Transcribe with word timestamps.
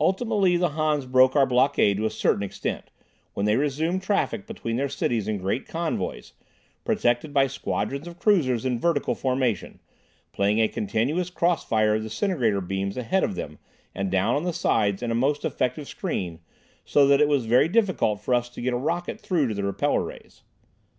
Ultimately 0.00 0.56
the 0.56 0.70
Hans 0.70 1.04
broke 1.04 1.36
our 1.36 1.44
blockade 1.44 1.98
to 1.98 2.06
a 2.06 2.10
certain 2.10 2.42
extent, 2.42 2.84
when 3.34 3.44
they 3.44 3.56
resumed 3.56 4.02
traffic 4.02 4.46
between 4.46 4.76
their 4.76 4.88
cities 4.88 5.28
in 5.28 5.36
great 5.36 5.66
convoys, 5.68 6.32
protected 6.82 7.34
by 7.34 7.46
squadrons 7.46 8.06
of 8.08 8.18
cruisers 8.18 8.64
in 8.64 8.78
vertical 8.80 9.14
formation, 9.14 9.78
playing 10.32 10.60
a 10.60 10.66
continuous 10.68 11.28
cross 11.28 11.62
fire 11.62 11.96
of 11.96 12.02
disintegrator 12.02 12.62
beams 12.62 12.96
ahead 12.96 13.22
of 13.22 13.34
them 13.34 13.58
and 13.94 14.10
down 14.10 14.34
on 14.34 14.44
the 14.44 14.54
sides 14.54 15.02
in 15.02 15.10
a 15.10 15.14
most 15.14 15.44
effective 15.44 15.86
screen, 15.86 16.40
so 16.86 17.06
that 17.06 17.20
it 17.20 17.28
was 17.28 17.44
very 17.44 17.68
difficult 17.68 18.18
for 18.18 18.32
us 18.32 18.48
to 18.48 18.62
get 18.62 18.72
a 18.72 18.78
rocket 18.78 19.20
through 19.20 19.46
to 19.46 19.52
the 19.52 19.62
repeller 19.62 20.02
rays. 20.04 20.42